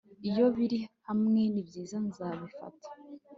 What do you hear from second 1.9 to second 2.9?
nzabifata